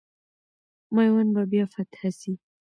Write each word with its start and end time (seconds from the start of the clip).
میوند 0.95 1.29
به 1.35 1.43
بیا 1.51 1.65
فتح 1.73 2.03
سي. 2.19 2.33